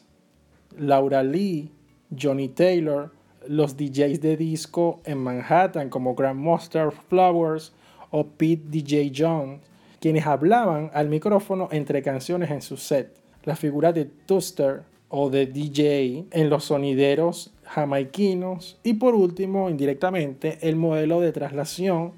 Laura 0.78 1.24
Lee, 1.24 1.72
Johnny 2.16 2.50
Taylor, 2.50 3.12
los 3.48 3.78
DJs 3.78 4.22
de 4.22 4.38
disco 4.38 5.02
en 5.06 5.18
Manhattan 5.18 5.90
como 5.90 6.16
Grand 6.16 6.40
Mustard 6.40 6.94
Flowers 7.10 7.74
o 8.12 8.28
Pete 8.28 8.64
DJ 8.68 9.12
Jones, 9.16 9.62
quienes 10.00 10.26
hablaban 10.26 10.92
al 10.94 11.10
micrófono 11.10 11.70
entre 11.72 12.02
canciones 12.02 12.52
en 12.52 12.62
su 12.62 12.78
set. 12.78 13.16
La 13.44 13.56
figura 13.56 13.92
de 13.92 14.06
Toaster 14.06 14.84
o 15.10 15.30
de 15.30 15.46
DJ 15.46 16.26
en 16.32 16.50
los 16.50 16.66
sonideros 16.66 17.54
jamaiquinos 17.64 18.80
y 18.84 18.94
por 18.96 19.16
último, 19.16 19.70
indirectamente, 19.70 20.60
el 20.62 20.76
modelo 20.76 21.22
de 21.22 21.32
traslación 21.32 22.14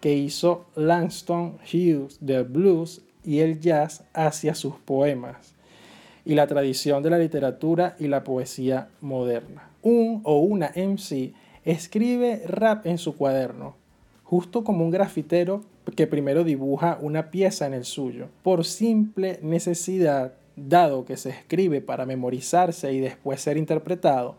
que 0.00 0.14
hizo 0.14 0.66
Langston 0.76 1.58
Hughes 1.72 2.18
del 2.20 2.44
blues 2.44 3.02
y 3.24 3.40
el 3.40 3.60
jazz 3.60 4.04
hacia 4.12 4.54
sus 4.54 4.74
poemas 4.74 5.54
y 6.24 6.34
la 6.34 6.46
tradición 6.46 7.02
de 7.02 7.10
la 7.10 7.18
literatura 7.18 7.96
y 7.98 8.08
la 8.08 8.24
poesía 8.24 8.88
moderna. 9.00 9.73
Un 9.86 10.22
o 10.24 10.38
una 10.38 10.72
MC 10.74 11.34
escribe 11.62 12.40
rap 12.46 12.86
en 12.86 12.96
su 12.96 13.18
cuaderno, 13.18 13.76
justo 14.22 14.64
como 14.64 14.82
un 14.82 14.90
grafitero 14.90 15.62
que 15.94 16.06
primero 16.06 16.42
dibuja 16.42 16.96
una 17.02 17.30
pieza 17.30 17.66
en 17.66 17.74
el 17.74 17.84
suyo, 17.84 18.28
por 18.42 18.64
simple 18.64 19.38
necesidad, 19.42 20.32
dado 20.56 21.04
que 21.04 21.18
se 21.18 21.28
escribe 21.28 21.82
para 21.82 22.06
memorizarse 22.06 22.94
y 22.94 23.00
después 23.00 23.42
ser 23.42 23.58
interpretado, 23.58 24.36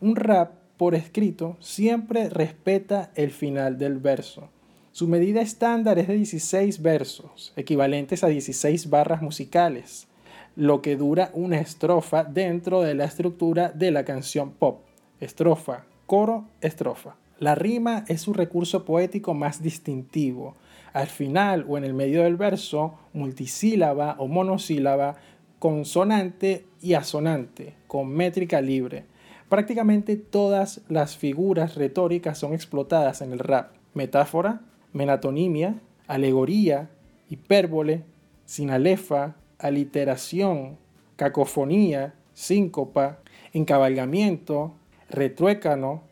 un 0.00 0.16
rap 0.16 0.54
por 0.76 0.96
escrito 0.96 1.56
siempre 1.60 2.28
respeta 2.28 3.12
el 3.14 3.30
final 3.30 3.78
del 3.78 3.98
verso. 3.98 4.48
Su 4.90 5.06
medida 5.06 5.42
estándar 5.42 6.00
es 6.00 6.08
de 6.08 6.14
16 6.14 6.82
versos, 6.82 7.52
equivalentes 7.54 8.24
a 8.24 8.26
16 8.26 8.90
barras 8.90 9.22
musicales, 9.22 10.08
lo 10.56 10.82
que 10.82 10.96
dura 10.96 11.30
una 11.34 11.60
estrofa 11.60 12.24
dentro 12.24 12.80
de 12.80 12.96
la 12.96 13.04
estructura 13.04 13.68
de 13.68 13.92
la 13.92 14.04
canción 14.04 14.50
pop. 14.50 14.87
Estrofa, 15.20 15.84
coro, 16.06 16.44
estrofa. 16.60 17.16
La 17.40 17.54
rima 17.54 18.04
es 18.08 18.20
su 18.22 18.32
recurso 18.32 18.84
poético 18.84 19.34
más 19.34 19.62
distintivo. 19.62 20.54
Al 20.92 21.08
final 21.08 21.66
o 21.68 21.76
en 21.76 21.84
el 21.84 21.92
medio 21.92 22.22
del 22.22 22.36
verso, 22.36 22.94
multisílaba 23.12 24.16
o 24.18 24.28
monosílaba, 24.28 25.16
consonante 25.58 26.66
y 26.80 26.94
asonante, 26.94 27.74
con 27.88 28.08
métrica 28.08 28.60
libre. 28.60 29.06
Prácticamente 29.48 30.16
todas 30.16 30.82
las 30.88 31.16
figuras 31.16 31.74
retóricas 31.74 32.38
son 32.38 32.52
explotadas 32.52 33.20
en 33.20 33.32
el 33.32 33.38
rap. 33.40 33.72
Metáfora, 33.94 34.60
menatonimia, 34.92 35.80
alegoría, 36.06 36.90
hipérbole, 37.28 38.04
sinalefa, 38.44 39.34
aliteración, 39.58 40.76
cacofonía, 41.16 42.14
síncopa, 42.34 43.18
encabalgamiento, 43.52 44.74
retruécano, 45.08 46.02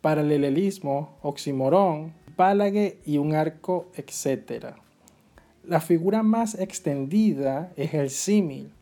paralelismo, 0.00 1.16
oximorón, 1.22 2.12
pálague 2.36 2.98
y 3.06 3.18
un 3.18 3.34
arco, 3.34 3.90
etc. 3.94 4.74
La 5.64 5.80
figura 5.80 6.22
más 6.22 6.54
extendida 6.54 7.72
es 7.76 7.94
el 7.94 8.10
símil. 8.10 8.72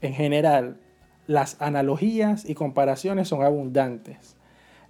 En 0.00 0.14
general, 0.14 0.78
las 1.26 1.60
analogías 1.60 2.48
y 2.48 2.54
comparaciones 2.54 3.28
son 3.28 3.42
abundantes. 3.42 4.36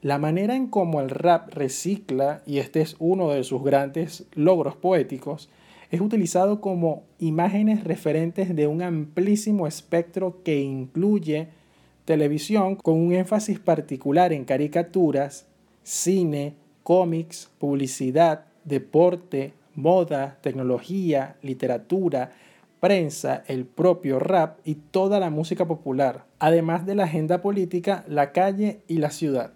La 0.03 0.19
manera 0.19 0.55
en 0.55 0.67
cómo 0.67 1.01
el 1.01 1.09
rap 1.09 1.53
recicla, 1.55 2.43
y 2.47 2.59
este 2.59 2.83
es 2.83 2.97
uno 2.99 3.31
de 3.31 3.45
sus 3.45 3.63
grandes 3.63 4.27
logros 4.35 4.77
poéticos, 4.77 5.49
es 5.91 6.01
utilizado 6.01 6.61
como 6.61 7.05
imágenes 7.19 7.85
referentes 7.85 8.55
de 8.55 8.67
un 8.67 8.83
amplísimo 8.83 9.67
espectro 9.67 10.43
que 10.43 10.61
incluye 10.61 11.49
televisión 12.07 12.77
con 12.77 12.95
un 12.95 13.13
énfasis 13.13 13.59
particular 13.59 14.33
en 14.33 14.45
caricaturas, 14.47 15.47
cine, 15.83 16.55
cómics, 16.83 17.51
publicidad, 17.59 18.47
deporte, 18.65 19.53
moda, 19.75 20.39
tecnología, 20.41 21.37
literatura, 21.43 22.31
prensa, 22.81 23.43
el 23.49 23.67
propio 23.67 24.21
rap 24.21 24.61
y 24.65 24.77
toda 24.77 25.19
la 25.19 25.31
música 25.31 25.67
popular, 25.67 26.25
además 26.39 26.87
de 26.87 26.95
la 26.95 27.05
agenda 27.05 27.43
política, 27.43 28.05
la 28.09 28.33
calle 28.33 28.81
y 28.87 28.99
la 28.99 29.11
ciudad. 29.11 29.53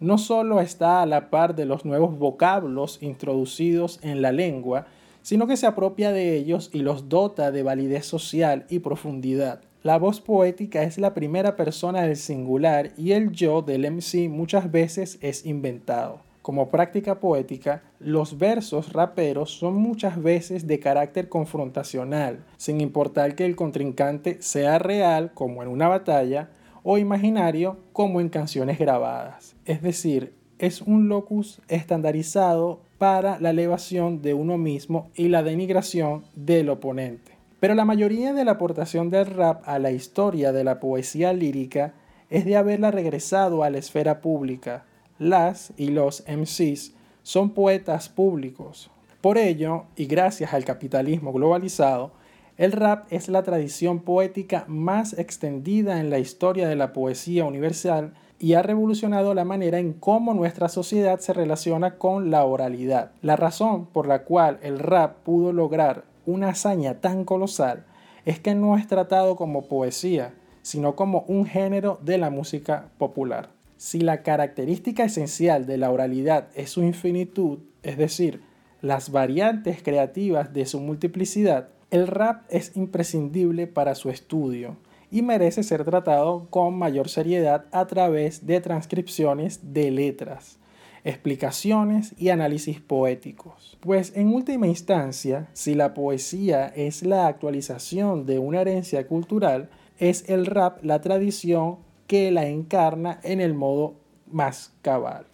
No 0.00 0.18
solo 0.18 0.60
está 0.60 1.00
a 1.00 1.06
la 1.06 1.30
par 1.30 1.54
de 1.54 1.64
los 1.64 1.86
nuevos 1.86 2.18
vocablos 2.18 2.98
introducidos 3.00 4.00
en 4.02 4.20
la 4.20 4.32
lengua, 4.32 4.86
sino 5.22 5.46
que 5.46 5.56
se 5.56 5.66
apropia 5.66 6.12
de 6.12 6.36
ellos 6.36 6.68
y 6.74 6.80
los 6.80 7.08
dota 7.08 7.50
de 7.50 7.62
validez 7.62 8.04
social 8.04 8.66
y 8.68 8.80
profundidad. 8.80 9.62
La 9.84 9.98
voz 9.98 10.22
poética 10.22 10.82
es 10.82 10.96
la 10.96 11.12
primera 11.12 11.56
persona 11.56 12.04
del 12.04 12.16
singular 12.16 12.92
y 12.96 13.12
el 13.12 13.32
yo 13.32 13.60
del 13.60 13.84
MC 13.90 14.30
muchas 14.30 14.72
veces 14.72 15.18
es 15.20 15.44
inventado. 15.44 16.20
Como 16.40 16.70
práctica 16.70 17.20
poética, 17.20 17.82
los 18.00 18.38
versos 18.38 18.94
raperos 18.94 19.50
son 19.50 19.74
muchas 19.74 20.22
veces 20.22 20.66
de 20.66 20.80
carácter 20.80 21.28
confrontacional, 21.28 22.42
sin 22.56 22.80
importar 22.80 23.34
que 23.34 23.44
el 23.44 23.56
contrincante 23.56 24.40
sea 24.40 24.78
real, 24.78 25.32
como 25.34 25.62
en 25.62 25.68
una 25.68 25.88
batalla, 25.88 26.48
o 26.82 26.96
imaginario, 26.96 27.76
como 27.92 28.22
en 28.22 28.30
canciones 28.30 28.78
grabadas. 28.78 29.54
Es 29.66 29.82
decir, 29.82 30.32
es 30.58 30.80
un 30.80 31.10
locus 31.10 31.60
estandarizado 31.68 32.80
para 32.96 33.38
la 33.38 33.50
elevación 33.50 34.22
de 34.22 34.32
uno 34.32 34.56
mismo 34.56 35.10
y 35.14 35.28
la 35.28 35.42
denigración 35.42 36.24
del 36.34 36.70
oponente. 36.70 37.33
Pero 37.64 37.74
la 37.74 37.86
mayoría 37.86 38.34
de 38.34 38.44
la 38.44 38.50
aportación 38.50 39.08
del 39.08 39.24
rap 39.24 39.66
a 39.66 39.78
la 39.78 39.90
historia 39.90 40.52
de 40.52 40.64
la 40.64 40.80
poesía 40.80 41.32
lírica 41.32 41.94
es 42.28 42.44
de 42.44 42.58
haberla 42.58 42.90
regresado 42.90 43.64
a 43.64 43.70
la 43.70 43.78
esfera 43.78 44.20
pública, 44.20 44.84
las 45.18 45.72
y 45.78 45.88
los 45.88 46.24
MCs 46.28 46.92
son 47.22 47.54
poetas 47.54 48.10
públicos. 48.10 48.90
Por 49.22 49.38
ello, 49.38 49.84
y 49.96 50.04
gracias 50.04 50.52
al 50.52 50.66
capitalismo 50.66 51.32
globalizado, 51.32 52.12
el 52.58 52.70
rap 52.70 53.06
es 53.08 53.30
la 53.30 53.42
tradición 53.42 54.00
poética 54.00 54.66
más 54.68 55.18
extendida 55.18 56.00
en 56.00 56.10
la 56.10 56.18
historia 56.18 56.68
de 56.68 56.76
la 56.76 56.92
poesía 56.92 57.46
universal 57.46 58.12
y 58.38 58.52
ha 58.52 58.62
revolucionado 58.62 59.32
la 59.32 59.46
manera 59.46 59.78
en 59.78 59.94
cómo 59.94 60.34
nuestra 60.34 60.68
sociedad 60.68 61.18
se 61.20 61.32
relaciona 61.32 61.96
con 61.96 62.30
la 62.30 62.44
oralidad. 62.44 63.12
La 63.22 63.36
razón 63.36 63.86
por 63.86 64.06
la 64.06 64.24
cual 64.24 64.58
el 64.60 64.78
rap 64.80 65.16
pudo 65.22 65.50
lograr 65.54 66.12
una 66.26 66.50
hazaña 66.50 67.00
tan 67.00 67.24
colosal 67.24 67.84
es 68.24 68.40
que 68.40 68.54
no 68.54 68.76
es 68.76 68.86
tratado 68.86 69.36
como 69.36 69.68
poesía, 69.68 70.34
sino 70.62 70.96
como 70.96 71.24
un 71.28 71.46
género 71.46 71.98
de 72.02 72.18
la 72.18 72.30
música 72.30 72.90
popular. 72.98 73.50
Si 73.76 74.00
la 74.00 74.22
característica 74.22 75.04
esencial 75.04 75.66
de 75.66 75.76
la 75.76 75.90
oralidad 75.90 76.48
es 76.54 76.70
su 76.70 76.82
infinitud, 76.82 77.58
es 77.82 77.98
decir, 77.98 78.42
las 78.80 79.10
variantes 79.10 79.82
creativas 79.82 80.52
de 80.52 80.66
su 80.66 80.80
multiplicidad, 80.80 81.68
el 81.90 82.06
rap 82.06 82.44
es 82.48 82.76
imprescindible 82.76 83.66
para 83.66 83.94
su 83.94 84.10
estudio 84.10 84.76
y 85.10 85.22
merece 85.22 85.62
ser 85.62 85.84
tratado 85.84 86.48
con 86.50 86.76
mayor 86.76 87.08
seriedad 87.08 87.66
a 87.72 87.86
través 87.86 88.46
de 88.46 88.60
transcripciones 88.60 89.72
de 89.72 89.90
letras, 89.90 90.58
explicaciones 91.04 92.14
y 92.18 92.30
análisis 92.30 92.80
poéticos. 92.80 93.76
Pues 93.80 94.12
en 94.16 94.32
última 94.32 94.66
instancia, 94.66 95.48
si 95.52 95.74
la 95.74 95.92
poesía 95.92 96.66
es 96.68 97.02
la 97.02 97.26
actualización 97.26 98.24
de 98.24 98.38
una 98.38 98.62
herencia 98.62 99.06
cultural, 99.06 99.68
es 99.98 100.28
el 100.28 100.46
rap 100.46 100.82
la 100.82 101.00
tradición 101.02 101.76
que 102.06 102.30
la 102.30 102.46
encarna 102.46 103.20
en 103.22 103.40
el 103.40 103.54
modo 103.54 103.94
más 104.30 104.72
cabal. 104.82 105.26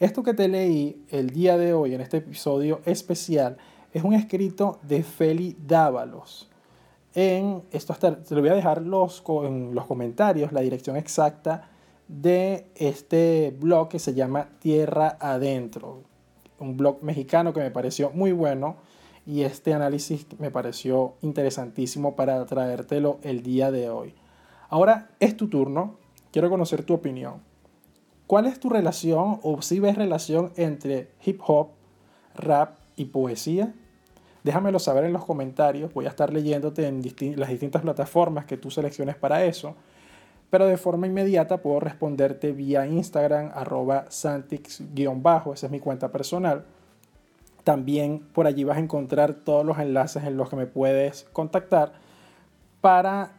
Esto 0.00 0.22
que 0.22 0.34
te 0.34 0.48
leí 0.48 1.04
el 1.10 1.30
día 1.30 1.56
de 1.56 1.72
hoy 1.72 1.94
en 1.94 2.00
este 2.00 2.18
episodio 2.18 2.80
especial 2.84 3.58
es 3.92 4.02
un 4.02 4.14
escrito 4.14 4.78
de 4.82 5.02
Feli 5.02 5.56
Dávalos. 5.66 6.50
En 7.14 7.62
esto 7.70 7.94
hasta, 7.94 8.22
te 8.22 8.34
lo 8.34 8.42
voy 8.42 8.50
a 8.50 8.54
dejar 8.54 8.82
los, 8.82 9.22
en 9.44 9.74
los 9.74 9.86
comentarios 9.86 10.52
la 10.52 10.60
dirección 10.60 10.96
exacta 10.96 11.70
de 12.08 12.66
este 12.76 13.56
blog 13.58 13.88
que 13.88 13.98
se 13.98 14.14
llama 14.14 14.48
Tierra 14.60 15.16
Adentro. 15.20 16.02
Un 16.58 16.76
blog 16.76 17.02
mexicano 17.02 17.52
que 17.52 17.60
me 17.60 17.70
pareció 17.70 18.10
muy 18.10 18.32
bueno 18.32 18.76
y 19.26 19.42
este 19.42 19.74
análisis 19.74 20.26
me 20.38 20.50
pareció 20.50 21.14
interesantísimo 21.20 22.14
para 22.14 22.44
traértelo 22.46 23.18
el 23.22 23.42
día 23.42 23.70
de 23.70 23.90
hoy. 23.90 24.14
Ahora 24.68 25.10
es 25.20 25.36
tu 25.36 25.48
turno, 25.48 25.96
quiero 26.32 26.48
conocer 26.48 26.84
tu 26.84 26.94
opinión. 26.94 27.42
¿Cuál 28.26 28.46
es 28.46 28.58
tu 28.58 28.70
relación 28.70 29.40
o 29.42 29.62
si 29.62 29.78
ves 29.80 29.96
relación 29.96 30.52
entre 30.56 31.10
hip 31.24 31.40
hop, 31.46 31.68
rap 32.34 32.76
y 32.96 33.06
poesía? 33.06 33.74
Déjamelo 34.42 34.78
saber 34.78 35.04
en 35.04 35.12
los 35.12 35.24
comentarios, 35.24 35.92
voy 35.92 36.06
a 36.06 36.10
estar 36.10 36.32
leyéndote 36.32 36.86
en 36.86 37.02
las 37.36 37.48
distintas 37.48 37.82
plataformas 37.82 38.44
que 38.44 38.56
tú 38.56 38.70
selecciones 38.70 39.16
para 39.16 39.44
eso, 39.44 39.74
pero 40.50 40.66
de 40.66 40.76
forma 40.76 41.06
inmediata 41.06 41.58
puedo 41.58 41.80
responderte 41.80 42.52
vía 42.52 42.86
Instagram 42.86 43.50
arroba 43.54 44.06
santix-bajo, 44.08 45.54
esa 45.54 45.66
es 45.66 45.72
mi 45.72 45.80
cuenta 45.80 46.12
personal. 46.12 46.64
También 47.64 48.20
por 48.32 48.46
allí 48.46 48.64
vas 48.64 48.76
a 48.76 48.80
encontrar 48.80 49.34
todos 49.34 49.66
los 49.66 49.78
enlaces 49.78 50.24
en 50.24 50.36
los 50.36 50.48
que 50.48 50.56
me 50.56 50.66
puedes 50.66 51.24
contactar 51.32 51.94
para 52.80 53.32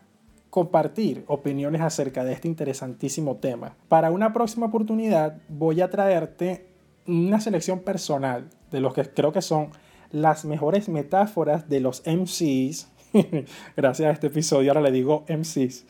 compartir 0.50 1.24
opiniones 1.28 1.82
acerca 1.82 2.24
de 2.24 2.34
este 2.34 2.48
interesantísimo 2.48 3.38
tema. 3.38 3.76
Para 3.88 4.12
una 4.12 4.34
próxima 4.34 4.66
oportunidad 4.66 5.38
voy 5.48 5.82
a 5.82 5.90
traerte 5.90 6.68
una 7.06 7.40
selección 7.40 7.80
personal 7.80 8.50
de 8.72 8.82
los 8.82 8.94
que 8.94 9.04
creo 9.04 9.32
que 9.32 9.42
son 9.42 9.70
las 10.12 10.46
mejores 10.46 10.90
metáforas 10.90 11.70
de 11.70 11.80
los 11.80 12.04
MCs. 12.06 12.90
Gracias 13.78 14.10
a 14.10 14.12
este 14.12 14.28
episodio 14.28 14.72
ahora 14.72 14.82
le 14.82 14.92
digo 14.92 15.26
MCs. 15.30 15.86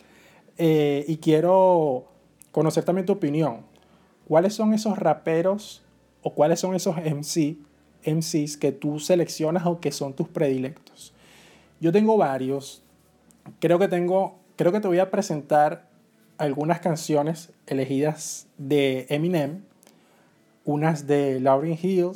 Eh, 0.57 1.05
y 1.07 1.17
quiero 1.17 2.05
conocer 2.51 2.83
también 2.83 3.05
tu 3.05 3.13
opinión. 3.13 3.61
¿Cuáles 4.27 4.53
son 4.53 4.73
esos 4.73 4.97
raperos 4.97 5.83
o 6.21 6.33
cuáles 6.33 6.59
son 6.59 6.75
esos 6.75 6.97
MC, 6.97 7.57
MCs 8.05 8.57
que 8.57 8.71
tú 8.71 8.99
seleccionas 8.99 9.65
o 9.65 9.79
que 9.79 9.91
son 9.91 10.13
tus 10.13 10.27
predilectos? 10.27 11.13
Yo 11.79 11.91
tengo 11.91 12.17
varios. 12.17 12.81
Creo 13.59 13.79
que 13.79 13.87
tengo, 13.87 14.35
creo 14.55 14.71
que 14.71 14.79
te 14.79 14.87
voy 14.87 14.99
a 14.99 15.11
presentar 15.11 15.87
algunas 16.37 16.79
canciones 16.79 17.51
elegidas 17.67 18.47
de 18.57 19.05
Eminem, 19.09 19.63
unas 20.65 21.07
de 21.07 21.39
Lauryn 21.39 21.77
Hill 21.81 22.11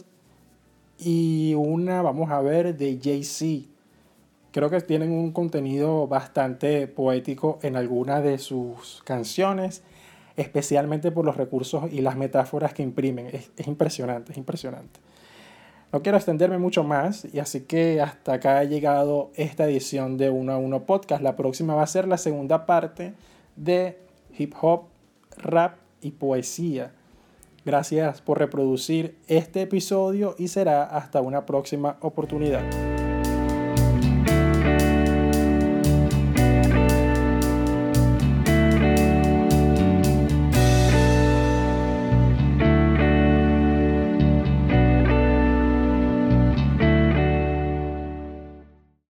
y 0.99 1.53
una, 1.55 2.01
vamos 2.01 2.29
a 2.29 2.41
ver, 2.41 2.75
de 2.77 2.99
Jay-Z. 3.01 3.70
Creo 4.51 4.69
que 4.69 4.81
tienen 4.81 5.11
un 5.11 5.31
contenido 5.31 6.07
bastante 6.07 6.87
poético 6.87 7.59
en 7.61 7.75
algunas 7.75 8.23
de 8.23 8.37
sus 8.37 9.01
canciones, 9.05 9.83
especialmente 10.35 11.11
por 11.11 11.25
los 11.25 11.37
recursos 11.37 11.91
y 11.91 12.01
las 12.01 12.17
metáforas 12.17 12.73
que 12.73 12.83
imprimen. 12.83 13.27
Es, 13.27 13.51
es 13.55 13.67
impresionante, 13.67 14.33
es 14.33 14.37
impresionante. 14.37 14.99
No 15.93 16.01
quiero 16.01 16.17
extenderme 16.17 16.57
mucho 16.57 16.83
más 16.83 17.27
y 17.33 17.39
así 17.39 17.61
que 17.61 17.99
hasta 17.99 18.33
acá 18.33 18.59
ha 18.59 18.63
llegado 18.63 19.31
esta 19.35 19.65
edición 19.65 20.17
de 20.17 20.29
Uno 20.29 20.53
a 20.53 20.57
Uno 20.57 20.85
Podcast. 20.85 21.21
La 21.21 21.35
próxima 21.35 21.75
va 21.75 21.83
a 21.83 21.87
ser 21.87 22.07
la 22.07 22.17
segunda 22.17 22.65
parte 22.65 23.13
de 23.57 23.97
hip 24.37 24.53
hop, 24.61 24.83
rap 25.37 25.77
y 26.01 26.11
poesía. 26.11 26.93
Gracias 27.65 28.21
por 28.21 28.39
reproducir 28.39 29.17
este 29.27 29.61
episodio 29.61 30.35
y 30.37 30.47
será 30.47 30.83
hasta 30.83 31.21
una 31.21 31.45
próxima 31.45 31.97
oportunidad. 32.01 32.90